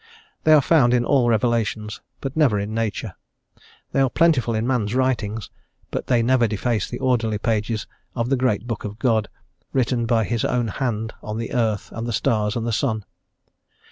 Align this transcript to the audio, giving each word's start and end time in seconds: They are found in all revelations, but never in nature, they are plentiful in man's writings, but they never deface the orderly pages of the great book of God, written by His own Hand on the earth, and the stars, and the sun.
They 0.45 0.53
are 0.53 0.63
found 0.63 0.95
in 0.95 1.05
all 1.05 1.29
revelations, 1.29 2.01
but 2.21 2.35
never 2.35 2.57
in 2.59 2.73
nature, 2.73 3.13
they 3.91 3.99
are 4.01 4.09
plentiful 4.09 4.55
in 4.55 4.65
man's 4.65 4.95
writings, 4.95 5.51
but 5.91 6.07
they 6.07 6.23
never 6.23 6.47
deface 6.47 6.89
the 6.89 6.97
orderly 6.97 7.37
pages 7.37 7.85
of 8.15 8.29
the 8.31 8.35
great 8.35 8.65
book 8.65 8.83
of 8.83 8.97
God, 8.97 9.29
written 9.73 10.07
by 10.07 10.23
His 10.23 10.43
own 10.43 10.69
Hand 10.69 11.13
on 11.21 11.37
the 11.37 11.53
earth, 11.53 11.91
and 11.91 12.07
the 12.07 12.13
stars, 12.13 12.55
and 12.55 12.65
the 12.65 12.73
sun. 12.73 13.05